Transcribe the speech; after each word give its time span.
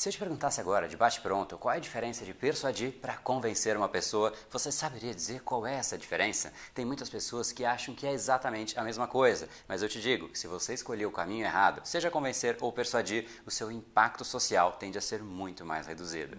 Se 0.00 0.08
eu 0.08 0.12
te 0.14 0.18
perguntasse 0.18 0.58
agora, 0.58 0.88
de 0.88 0.96
bate-pronto, 0.96 1.58
qual 1.58 1.74
é 1.74 1.76
a 1.76 1.78
diferença 1.78 2.24
de 2.24 2.32
persuadir 2.32 2.92
para 3.02 3.18
convencer 3.18 3.76
uma 3.76 3.86
pessoa, 3.86 4.32
você 4.50 4.72
saberia 4.72 5.14
dizer 5.14 5.42
qual 5.42 5.66
é 5.66 5.74
essa 5.74 5.98
diferença? 5.98 6.54
Tem 6.72 6.86
muitas 6.86 7.10
pessoas 7.10 7.52
que 7.52 7.66
acham 7.66 7.94
que 7.94 8.06
é 8.06 8.12
exatamente 8.14 8.80
a 8.80 8.82
mesma 8.82 9.06
coisa, 9.06 9.46
mas 9.68 9.82
eu 9.82 9.90
te 9.90 10.00
digo 10.00 10.30
que 10.30 10.38
se 10.38 10.46
você 10.46 10.72
escolher 10.72 11.04
o 11.04 11.12
caminho 11.12 11.44
errado, 11.44 11.82
seja 11.84 12.10
convencer 12.10 12.56
ou 12.62 12.72
persuadir, 12.72 13.28
o 13.44 13.50
seu 13.50 13.70
impacto 13.70 14.24
social 14.24 14.72
tende 14.72 14.96
a 14.96 15.02
ser 15.02 15.22
muito 15.22 15.66
mais 15.66 15.86
reduzido. 15.86 16.38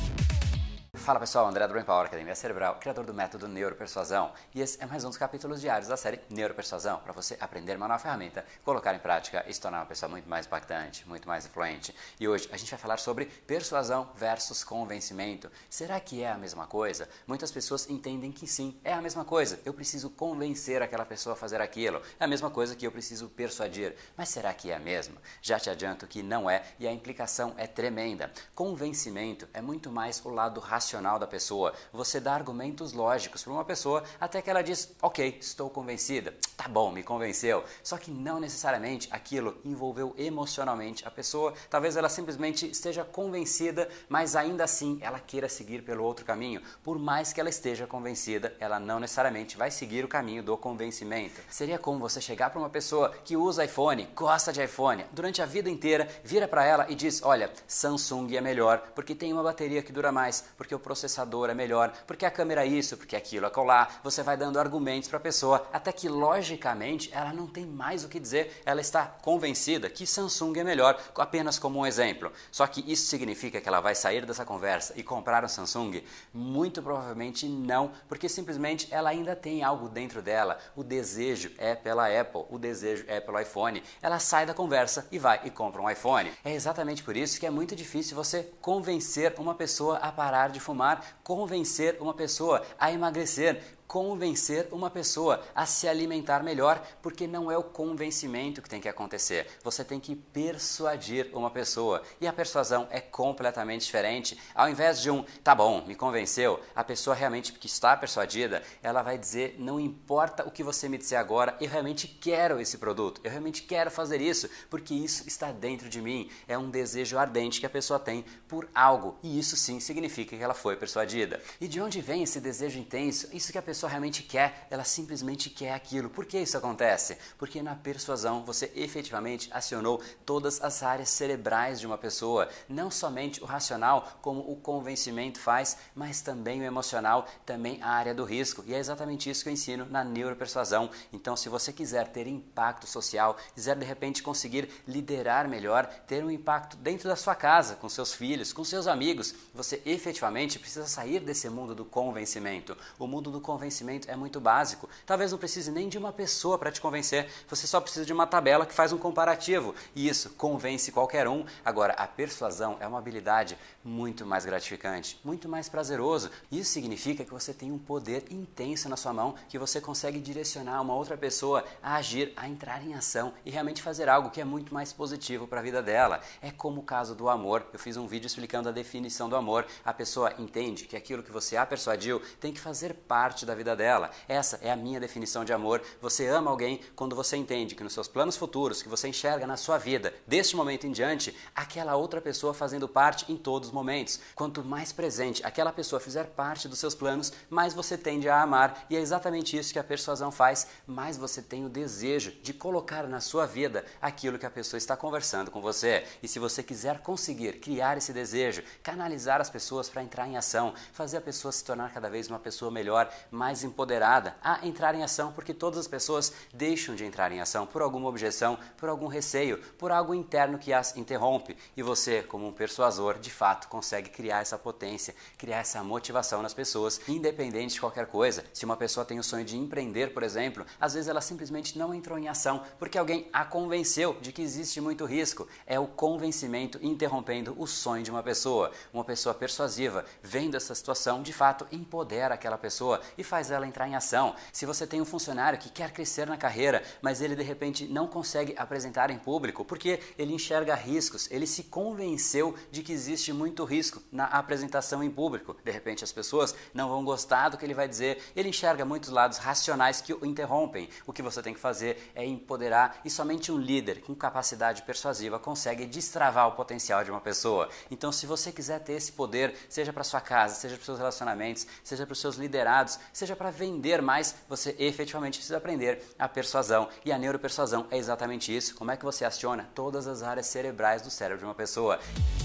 Fala 1.01 1.19
pessoal, 1.19 1.47
André 1.47 1.65
do 1.65 1.73
Brain 1.73 1.83
Power, 1.83 2.05
Academia 2.05 2.35
Cerebral, 2.35 2.75
criador 2.75 3.03
do 3.03 3.11
método 3.11 3.47
Neuropersuasão. 3.47 4.31
E 4.53 4.61
esse 4.61 4.79
é 4.83 4.85
mais 4.85 5.03
um 5.03 5.07
dos 5.07 5.17
capítulos 5.17 5.59
diários 5.59 5.87
da 5.87 5.97
série 5.97 6.21
Neuropersuasão, 6.29 6.99
para 6.99 7.11
você 7.11 7.35
aprender 7.41 7.75
uma 7.75 7.87
nova 7.87 7.99
ferramenta, 7.99 8.45
colocar 8.63 8.93
em 8.93 8.99
prática 8.99 9.43
e 9.47 9.53
se 9.53 9.59
tornar 9.59 9.79
uma 9.79 9.87
pessoa 9.87 10.07
muito 10.07 10.29
mais 10.29 10.45
impactante, 10.45 11.07
muito 11.09 11.27
mais 11.27 11.43
influente. 11.47 11.95
E 12.19 12.27
hoje 12.27 12.47
a 12.51 12.57
gente 12.57 12.69
vai 12.69 12.79
falar 12.79 12.97
sobre 12.97 13.25
persuasão 13.25 14.11
versus 14.15 14.63
convencimento. 14.63 15.49
Será 15.71 15.99
que 15.99 16.21
é 16.21 16.31
a 16.31 16.37
mesma 16.37 16.67
coisa? 16.67 17.09
Muitas 17.25 17.51
pessoas 17.51 17.89
entendem 17.89 18.31
que 18.31 18.45
sim, 18.45 18.79
é 18.83 18.93
a 18.93 19.01
mesma 19.01 19.25
coisa. 19.25 19.59
Eu 19.65 19.73
preciso 19.73 20.07
convencer 20.11 20.83
aquela 20.83 21.03
pessoa 21.03 21.33
a 21.33 21.35
fazer 21.35 21.61
aquilo. 21.61 21.99
É 22.19 22.25
a 22.25 22.27
mesma 22.27 22.51
coisa 22.51 22.75
que 22.75 22.85
eu 22.85 22.91
preciso 22.91 23.27
persuadir. 23.27 23.95
Mas 24.15 24.29
será 24.29 24.53
que 24.53 24.69
é 24.69 24.75
a 24.75 24.79
mesma? 24.79 25.15
Já 25.41 25.59
te 25.59 25.67
adianto 25.67 26.05
que 26.05 26.21
não 26.21 26.47
é 26.47 26.61
e 26.77 26.87
a 26.87 26.91
implicação 26.91 27.55
é 27.57 27.65
tremenda. 27.65 28.31
Convencimento 28.53 29.49
é 29.51 29.61
muito 29.61 29.91
mais 29.91 30.23
o 30.23 30.29
lado 30.29 30.59
racional 30.59 30.90
racional 30.91 31.17
da 31.17 31.25
pessoa. 31.25 31.73
Você 31.93 32.19
dá 32.19 32.33
argumentos 32.33 32.91
lógicos 32.91 33.43
para 33.43 33.53
uma 33.53 33.63
pessoa 33.63 34.03
até 34.19 34.41
que 34.41 34.49
ela 34.49 34.61
diz: 34.61 34.93
Ok, 35.01 35.37
estou 35.39 35.69
convencida. 35.69 36.33
Tá 36.57 36.67
bom, 36.67 36.91
me 36.91 37.01
convenceu. 37.01 37.63
Só 37.81 37.97
que 37.97 38.11
não 38.11 38.39
necessariamente 38.39 39.07
aquilo 39.11 39.57
envolveu 39.63 40.13
emocionalmente 40.17 41.07
a 41.07 41.11
pessoa. 41.11 41.53
Talvez 41.69 41.95
ela 41.95 42.09
simplesmente 42.09 42.69
esteja 42.69 43.03
convencida, 43.05 43.87
mas 44.09 44.35
ainda 44.35 44.63
assim 44.63 44.99
ela 45.01 45.19
queira 45.19 45.47
seguir 45.47 45.81
pelo 45.81 46.03
outro 46.03 46.25
caminho. 46.25 46.61
Por 46.83 46.99
mais 46.99 47.31
que 47.31 47.39
ela 47.39 47.49
esteja 47.49 47.87
convencida, 47.87 48.55
ela 48.59 48.79
não 48.79 48.99
necessariamente 48.99 49.57
vai 49.57 49.71
seguir 49.71 50.03
o 50.03 50.07
caminho 50.07 50.43
do 50.43 50.57
convencimento. 50.57 51.41
Seria 51.49 51.79
como 51.79 51.99
você 51.99 52.19
chegar 52.19 52.49
para 52.49 52.59
uma 52.59 52.69
pessoa 52.69 53.09
que 53.23 53.37
usa 53.37 53.65
iPhone, 53.65 54.09
gosta 54.15 54.51
de 54.51 54.63
iPhone, 54.63 55.05
durante 55.11 55.41
a 55.41 55.45
vida 55.45 55.69
inteira, 55.69 56.07
vira 56.23 56.47
para 56.47 56.65
ela 56.65 56.85
e 56.89 56.95
diz: 56.95 57.21
Olha, 57.23 57.49
Samsung 57.65 58.35
é 58.35 58.41
melhor 58.41 58.91
porque 58.93 59.15
tem 59.15 59.31
uma 59.31 59.43
bateria 59.43 59.81
que 59.81 59.91
dura 59.91 60.11
mais, 60.11 60.43
porque 60.57 60.75
processador 60.81 61.49
é 61.49 61.53
melhor, 61.53 61.93
porque 62.05 62.25
a 62.25 62.31
câmera 62.31 62.65
é 62.65 62.67
isso, 62.67 62.97
porque 62.97 63.15
aquilo 63.15 63.45
é 63.45 63.49
colar. 63.49 64.01
Você 64.03 64.23
vai 64.23 64.35
dando 64.35 64.59
argumentos 64.59 65.07
para 65.07 65.17
a 65.17 65.21
pessoa 65.21 65.67
até 65.71 65.91
que 65.91 66.09
logicamente 66.09 67.09
ela 67.13 67.33
não 67.33 67.47
tem 67.47 67.65
mais 67.65 68.03
o 68.03 68.09
que 68.09 68.19
dizer, 68.19 68.61
ela 68.65 68.81
está 68.81 69.05
convencida 69.05 69.89
que 69.89 70.05
Samsung 70.05 70.59
é 70.59 70.63
melhor, 70.63 70.99
apenas 71.15 71.59
como 71.59 71.79
um 71.79 71.85
exemplo. 71.85 72.31
Só 72.51 72.65
que 72.67 72.83
isso 72.91 73.07
significa 73.07 73.61
que 73.61 73.67
ela 73.67 73.79
vai 73.79 73.95
sair 73.95 74.25
dessa 74.25 74.45
conversa 74.45 74.93
e 74.97 75.03
comprar 75.03 75.43
um 75.43 75.47
Samsung? 75.47 76.03
Muito 76.33 76.81
provavelmente 76.81 77.47
não, 77.47 77.91
porque 78.07 78.27
simplesmente 78.27 78.87
ela 78.91 79.09
ainda 79.09 79.35
tem 79.35 79.63
algo 79.63 79.87
dentro 79.87 80.21
dela. 80.21 80.57
O 80.75 80.83
desejo 80.83 81.51
é 81.57 81.75
pela 81.75 82.07
Apple, 82.07 82.45
o 82.49 82.57
desejo 82.57 83.05
é 83.07 83.19
pelo 83.19 83.39
iPhone. 83.39 83.83
Ela 84.01 84.19
sai 84.19 84.45
da 84.45 84.53
conversa 84.53 85.07
e 85.11 85.19
vai 85.19 85.41
e 85.43 85.49
compra 85.49 85.81
um 85.81 85.89
iPhone. 85.89 86.31
É 86.43 86.53
exatamente 86.53 87.03
por 87.03 87.15
isso 87.15 87.39
que 87.39 87.45
é 87.45 87.49
muito 87.49 87.75
difícil 87.75 88.15
você 88.15 88.49
convencer 88.61 89.33
uma 89.37 89.55
pessoa 89.55 89.97
a 89.97 90.11
parar 90.11 90.49
de 90.49 90.59
fumar 90.59 90.70
fumar, 90.71 91.19
convencer 91.21 91.97
uma 91.99 92.13
pessoa 92.13 92.63
a 92.79 92.91
emagrecer, 92.91 93.61
convencer 93.91 94.69
uma 94.71 94.89
pessoa 94.89 95.43
a 95.53 95.65
se 95.65 95.85
alimentar 95.85 96.41
melhor, 96.43 96.81
porque 97.01 97.27
não 97.27 97.51
é 97.51 97.57
o 97.57 97.63
convencimento 97.63 98.61
que 98.61 98.69
tem 98.69 98.79
que 98.79 98.87
acontecer. 98.87 99.47
Você 99.65 99.83
tem 99.83 99.99
que 99.99 100.15
persuadir 100.15 101.29
uma 101.33 101.51
pessoa. 101.51 102.01
E 102.21 102.25
a 102.25 102.31
persuasão 102.31 102.87
é 102.89 103.01
completamente 103.01 103.83
diferente. 103.83 104.39
Ao 104.55 104.69
invés 104.69 105.01
de 105.01 105.11
um, 105.11 105.25
tá 105.43 105.53
bom, 105.53 105.83
me 105.85 105.93
convenceu, 105.93 106.61
a 106.73 106.85
pessoa 106.85 107.13
realmente 107.13 107.51
que 107.51 107.67
está 107.67 107.97
persuadida, 107.97 108.63
ela 108.81 109.01
vai 109.01 109.17
dizer, 109.17 109.57
não 109.59 109.77
importa 109.77 110.47
o 110.47 110.51
que 110.51 110.63
você 110.63 110.87
me 110.87 110.97
disser 110.97 111.19
agora, 111.19 111.57
eu 111.59 111.69
realmente 111.69 112.07
quero 112.07 112.61
esse 112.61 112.77
produto, 112.77 113.19
eu 113.25 113.29
realmente 113.29 113.63
quero 113.63 113.91
fazer 113.91 114.21
isso, 114.21 114.49
porque 114.69 114.93
isso 114.93 115.27
está 115.27 115.51
dentro 115.51 115.89
de 115.89 116.01
mim. 116.01 116.29
É 116.47 116.57
um 116.57 116.69
desejo 116.69 117.17
ardente 117.17 117.59
que 117.59 117.65
a 117.65 117.69
pessoa 117.69 117.99
tem 117.99 118.23
por 118.47 118.69
algo. 118.73 119.17
E 119.21 119.37
isso 119.37 119.57
sim 119.57 119.81
significa 119.81 120.37
que 120.37 120.41
ela 120.41 120.53
foi 120.53 120.77
persuadida. 120.77 121.41
E 121.59 121.67
de 121.67 121.81
onde 121.81 121.99
vem 121.99 122.23
esse 122.23 122.39
desejo 122.39 122.79
intenso? 122.79 123.27
Isso 123.33 123.51
que 123.51 123.57
a 123.57 123.61
pessoa 123.61 123.80
pessoa 123.81 123.89
realmente 123.89 124.21
quer, 124.21 124.67
ela 124.69 124.83
simplesmente 124.83 125.49
quer 125.49 125.73
aquilo. 125.73 126.07
Por 126.09 126.25
que 126.25 126.37
isso 126.37 126.55
acontece? 126.55 127.17
Porque 127.37 127.63
na 127.63 127.75
persuasão 127.75 128.45
você 128.45 128.71
efetivamente 128.75 129.49
acionou 129.51 129.99
todas 130.23 130.61
as 130.61 130.83
áreas 130.83 131.09
cerebrais 131.09 131.79
de 131.79 131.87
uma 131.87 131.97
pessoa, 131.97 132.47
não 132.69 132.91
somente 132.91 133.41
o 133.41 133.45
racional, 133.45 134.19
como 134.21 134.41
o 134.41 134.55
convencimento 134.55 135.39
faz, 135.39 135.77
mas 135.95 136.21
também 136.21 136.61
o 136.61 136.63
emocional, 136.63 137.25
também 137.43 137.81
a 137.81 137.89
área 137.89 138.13
do 138.13 138.23
risco. 138.23 138.63
E 138.67 138.73
é 138.75 138.77
exatamente 138.77 139.29
isso 139.29 139.41
que 139.41 139.49
eu 139.49 139.53
ensino 139.53 139.85
na 139.85 140.03
neuropersuasão. 140.03 140.91
Então, 141.11 141.35
se 141.35 141.49
você 141.49 141.73
quiser 141.73 142.07
ter 142.09 142.27
impacto 142.27 142.85
social, 142.85 143.35
quiser 143.55 143.75
de 143.75 143.85
repente 143.85 144.21
conseguir 144.21 144.69
liderar 144.87 145.47
melhor, 145.47 145.87
ter 146.05 146.23
um 146.23 146.29
impacto 146.29 146.77
dentro 146.77 147.09
da 147.09 147.15
sua 147.15 147.33
casa, 147.33 147.75
com 147.77 147.89
seus 147.89 148.13
filhos, 148.13 148.53
com 148.53 148.63
seus 148.63 148.85
amigos, 148.85 149.33
você 149.55 149.81
efetivamente 149.87 150.59
precisa 150.59 150.85
sair 150.85 151.19
desse 151.19 151.49
mundo 151.49 151.73
do 151.73 151.83
convencimento. 151.83 152.77
O 152.99 153.07
mundo 153.07 153.31
do 153.31 153.41
convencimento 153.41 153.70
convencimento 153.71 154.11
é 154.11 154.15
muito 154.15 154.39
básico. 154.41 154.89
Talvez 155.05 155.31
não 155.31 155.39
precise 155.39 155.71
nem 155.71 155.87
de 155.87 155.97
uma 155.97 156.11
pessoa 156.11 156.57
para 156.57 156.71
te 156.71 156.81
convencer, 156.81 157.29
você 157.47 157.65
só 157.65 157.79
precisa 157.79 158.05
de 158.05 158.11
uma 158.11 158.27
tabela 158.27 158.65
que 158.65 158.73
faz 158.73 158.91
um 158.91 158.97
comparativo. 158.97 159.73
E 159.95 160.09
isso 160.09 160.31
convence 160.31 160.91
qualquer 160.91 161.27
um. 161.27 161.45
Agora, 161.63 161.93
a 161.93 162.05
persuasão 162.05 162.75
é 162.81 162.85
uma 162.87 162.97
habilidade 162.97 163.57
muito 163.83 164.25
mais 164.25 164.45
gratificante, 164.45 165.19
muito 165.23 165.47
mais 165.47 165.69
prazeroso. 165.69 166.29
Isso 166.51 166.71
significa 166.71 167.23
que 167.23 167.31
você 167.31 167.53
tem 167.53 167.71
um 167.71 167.79
poder 167.79 168.25
intenso 168.29 168.89
na 168.89 168.97
sua 168.97 169.13
mão 169.13 169.35
que 169.47 169.57
você 169.57 169.79
consegue 169.79 170.19
direcionar 170.19 170.81
uma 170.81 170.93
outra 170.93 171.17
pessoa 171.17 171.63
a 171.81 171.95
agir, 171.95 172.33
a 172.35 172.47
entrar 172.47 172.83
em 172.83 172.93
ação 172.93 173.33
e 173.45 173.49
realmente 173.49 173.81
fazer 173.81 174.09
algo 174.09 174.29
que 174.29 174.41
é 174.41 174.45
muito 174.45 174.73
mais 174.73 174.91
positivo 174.91 175.47
para 175.47 175.59
a 175.59 175.63
vida 175.63 175.81
dela. 175.81 176.19
É 176.41 176.51
como 176.51 176.81
o 176.81 176.83
caso 176.83 177.15
do 177.15 177.29
amor. 177.29 177.65
Eu 177.71 177.79
fiz 177.79 177.95
um 177.95 178.05
vídeo 178.05 178.27
explicando 178.27 178.67
a 178.67 178.71
definição 178.71 179.29
do 179.29 179.35
amor. 179.35 179.65
A 179.85 179.93
pessoa 179.93 180.33
entende 180.37 180.85
que 180.85 180.97
aquilo 180.97 181.23
que 181.23 181.31
você 181.31 181.55
a 181.55 181.65
persuadiu 181.65 182.21
tem 182.39 182.51
que 182.51 182.59
fazer 182.59 182.93
parte 182.93 183.45
da 183.45 183.50
vida 183.55 183.71
vida 183.71 183.75
dela. 183.75 184.09
Essa 184.27 184.59
é 184.61 184.71
a 184.71 184.75
minha 184.75 184.99
definição 184.99 185.45
de 185.45 185.53
amor. 185.53 185.81
Você 186.01 186.27
ama 186.27 186.51
alguém 186.51 186.81
quando 186.95 187.15
você 187.15 187.37
entende 187.37 187.75
que 187.75 187.83
nos 187.83 187.93
seus 187.93 188.07
planos 188.07 188.35
futuros, 188.35 188.81
que 188.81 188.89
você 188.89 189.07
enxerga 189.07 189.47
na 189.47 189.57
sua 189.57 189.77
vida, 189.77 190.13
deste 190.27 190.55
momento 190.55 190.85
em 190.85 190.91
diante, 190.91 191.35
aquela 191.55 191.95
outra 191.95 192.19
pessoa 192.19 192.53
fazendo 192.53 192.87
parte 192.87 193.31
em 193.31 193.37
todos 193.37 193.69
os 193.69 193.73
momentos. 193.73 194.19
Quanto 194.35 194.63
mais 194.63 194.91
presente 194.91 195.45
aquela 195.45 195.71
pessoa 195.71 195.99
fizer 195.99 196.25
parte 196.25 196.67
dos 196.67 196.79
seus 196.79 196.95
planos, 196.95 197.31
mais 197.49 197.73
você 197.73 197.97
tende 197.97 198.27
a 198.27 198.41
amar. 198.41 198.85
E 198.89 198.95
é 198.95 198.99
exatamente 198.99 199.57
isso 199.57 199.73
que 199.73 199.79
a 199.79 199.83
persuasão 199.83 200.31
faz. 200.31 200.67
Mais 200.85 201.17
você 201.17 201.41
tem 201.41 201.65
o 201.65 201.69
desejo 201.69 202.31
de 202.41 202.53
colocar 202.53 203.07
na 203.07 203.19
sua 203.19 203.45
vida 203.45 203.85
aquilo 204.01 204.39
que 204.39 204.45
a 204.45 204.51
pessoa 204.51 204.77
está 204.77 204.97
conversando 204.97 205.51
com 205.51 205.61
você. 205.61 206.03
E 206.21 206.27
se 206.27 206.39
você 206.39 206.63
quiser 206.63 206.99
conseguir 206.99 207.59
criar 207.59 207.97
esse 207.97 208.11
desejo, 208.13 208.63
canalizar 208.83 209.39
as 209.39 209.49
pessoas 209.49 209.89
para 209.89 210.03
entrar 210.03 210.27
em 210.27 210.37
ação, 210.37 210.73
fazer 210.93 211.17
a 211.17 211.21
pessoa 211.21 211.51
se 211.51 211.63
tornar 211.63 211.93
cada 211.93 212.09
vez 212.09 212.27
uma 212.27 212.39
pessoa 212.39 212.71
melhor, 212.71 213.11
mais 213.41 213.63
empoderada 213.63 214.35
a 214.43 214.63
entrar 214.67 214.93
em 214.93 215.01
ação, 215.01 215.31
porque 215.31 215.51
todas 215.51 215.79
as 215.79 215.87
pessoas 215.87 216.31
deixam 216.53 216.93
de 216.93 217.03
entrar 217.03 217.31
em 217.31 217.41
ação 217.41 217.65
por 217.65 217.81
alguma 217.81 218.07
objeção, 218.07 218.55
por 218.77 218.87
algum 218.87 219.07
receio, 219.07 219.57
por 219.79 219.91
algo 219.91 220.13
interno 220.13 220.59
que 220.59 220.71
as 220.71 220.95
interrompe. 220.95 221.57
E 221.75 221.81
você, 221.81 222.21
como 222.21 222.47
um 222.47 222.53
persuasor, 222.53 223.17
de 223.17 223.31
fato 223.31 223.67
consegue 223.67 224.11
criar 224.11 224.41
essa 224.41 224.59
potência, 224.59 225.15
criar 225.39 225.57
essa 225.57 225.83
motivação 225.83 226.43
nas 226.43 226.53
pessoas, 226.53 227.01
independente 227.07 227.73
de 227.73 227.79
qualquer 227.79 228.05
coisa. 228.05 228.45
Se 228.53 228.63
uma 228.63 228.77
pessoa 228.77 229.03
tem 229.03 229.17
o 229.17 229.23
sonho 229.23 229.43
de 229.43 229.57
empreender, 229.57 230.13
por 230.13 230.21
exemplo, 230.21 230.63
às 230.79 230.93
vezes 230.93 231.09
ela 231.09 231.19
simplesmente 231.19 231.79
não 231.79 231.95
entrou 231.95 232.19
em 232.19 232.27
ação 232.27 232.61
porque 232.77 232.99
alguém 232.99 233.27
a 233.33 233.43
convenceu 233.43 234.15
de 234.21 234.31
que 234.31 234.43
existe 234.43 234.79
muito 234.79 235.03
risco. 235.03 235.47
É 235.65 235.79
o 235.79 235.87
convencimento 235.87 236.77
interrompendo 236.79 237.55
o 237.57 237.65
sonho 237.65 238.03
de 238.03 238.11
uma 238.11 238.21
pessoa. 238.21 238.71
Uma 238.93 239.03
pessoa 239.03 239.33
persuasiva, 239.33 240.05
vendo 240.21 240.55
essa 240.55 240.75
situação, 240.75 241.23
de 241.23 241.33
fato 241.33 241.65
empodera 241.71 242.35
aquela 242.35 242.57
pessoa 242.59 243.01
e 243.17 243.23
faz 243.31 243.49
ela 243.49 243.65
entrar 243.65 243.87
em 243.87 243.95
ação. 243.95 244.35
Se 244.51 244.65
você 244.65 244.85
tem 244.85 244.99
um 244.99 245.05
funcionário 245.05 245.57
que 245.57 245.69
quer 245.69 245.93
crescer 245.93 246.27
na 246.27 246.35
carreira, 246.35 246.83
mas 247.01 247.21
ele 247.21 247.33
de 247.33 247.43
repente 247.43 247.87
não 247.87 248.05
consegue 248.05 248.53
apresentar 248.57 249.09
em 249.09 249.17
público 249.17 249.63
porque 249.63 250.01
ele 250.17 250.33
enxerga 250.33 250.75
riscos, 250.75 251.31
ele 251.31 251.47
se 251.47 251.63
convenceu 251.63 252.53
de 252.69 252.83
que 252.83 252.91
existe 252.91 253.31
muito 253.31 253.63
risco 253.63 254.03
na 254.11 254.25
apresentação 254.25 255.01
em 255.01 255.09
público. 255.09 255.55
De 255.63 255.71
repente 255.71 256.03
as 256.03 256.11
pessoas 256.11 256.53
não 256.73 256.89
vão 256.89 257.05
gostar 257.05 257.47
do 257.47 257.57
que 257.57 257.63
ele 257.63 257.73
vai 257.73 257.87
dizer, 257.87 258.21
ele 258.35 258.49
enxerga 258.49 258.83
muitos 258.83 259.09
lados 259.09 259.37
racionais 259.37 260.01
que 260.01 260.13
o 260.13 260.25
interrompem. 260.25 260.89
O 261.07 261.13
que 261.13 261.21
você 261.21 261.41
tem 261.41 261.53
que 261.53 261.59
fazer 261.61 262.11
é 262.13 262.25
empoderar 262.25 262.99
e 263.05 263.09
somente 263.09 263.49
um 263.49 263.57
líder 263.57 264.01
com 264.01 264.13
capacidade 264.13 264.81
persuasiva 264.81 265.39
consegue 265.39 265.85
destravar 265.85 266.49
o 266.49 266.51
potencial 266.51 267.01
de 267.01 267.11
uma 267.11 267.21
pessoa. 267.21 267.69
Então, 267.89 268.11
se 268.11 268.25
você 268.25 268.51
quiser 268.51 268.79
ter 268.79 268.93
esse 268.93 269.13
poder, 269.13 269.55
seja 269.69 269.93
para 269.93 270.03
sua 270.03 270.19
casa, 270.19 270.55
seja 270.55 270.75
para 270.75 270.83
seus 270.83 270.97
relacionamentos, 270.97 271.65
seja 271.81 272.05
para 272.05 272.11
os 272.11 272.19
seus 272.19 272.35
liderados, 272.35 272.99
seja 273.21 273.35
para 273.35 273.51
vender 273.51 274.01
mais, 274.01 274.33
você 274.49 274.75
efetivamente 274.79 275.37
precisa 275.37 275.57
aprender 275.57 275.99
a 276.17 276.27
persuasão. 276.27 276.87
E 277.05 277.11
a 277.11 277.19
neuropersuasão 277.19 277.85
é 277.91 277.97
exatamente 277.97 278.55
isso. 278.55 278.73
Como 278.73 278.89
é 278.89 278.97
que 278.97 279.05
você 279.05 279.23
aciona 279.23 279.69
todas 279.75 280.07
as 280.07 280.23
áreas 280.23 280.47
cerebrais 280.47 281.03
do 281.03 281.11
cérebro 281.11 281.37
de 281.37 281.45
uma 281.45 281.53
pessoa? 281.53 281.99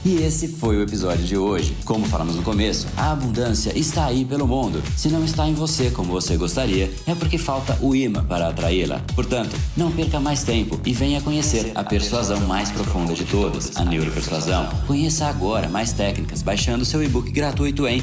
E 0.05 0.23
esse 0.23 0.49
foi 0.49 0.77
o 0.77 0.83
episódio 0.83 1.25
de 1.25 1.37
hoje. 1.37 1.75
Como 1.87 2.05
falamos 2.07 2.37
no 2.37 2.43
começo, 2.43 2.87
a 2.95 3.13
abundância 3.13 3.77
está 3.77 4.05
aí 4.05 4.23
pelo 4.23 4.47
mundo. 4.47 4.83
Se 4.99 5.09
não 5.09 5.25
está 5.25 5.49
em 5.49 5.55
você 5.55 5.91
como 5.91 6.13
você 6.13 6.37
gostaria, 6.37 6.93
é 7.07 7.15
porque 7.15 7.39
falta 7.39 7.79
o 7.81 7.95
imã 7.95 8.23
para 8.23 8.49
atraí-la. 8.49 9.01
Portanto, 9.15 9.57
não 9.75 9.91
perca 9.91 10.21
mais 10.21 10.45
tempo 10.45 10.79
e 10.85 10.93
venha 10.93 11.23
conhecer 11.23 11.73
a 11.75 11.83
persuasão 11.83 12.41
mais 12.41 12.71
profunda 12.71 13.15
de 13.15 13.25
todas, 13.25 13.75
a 13.79 13.85
neuropersuasão. 13.85 14.69
Conheça 14.87 15.25
agora 15.27 15.71
mais 15.71 15.95
técnicas 15.95 16.43
baixando 16.43 16.85
seu 16.85 17.03
e-book 17.03 17.31
gratuito 17.33 17.89
em 17.89 18.03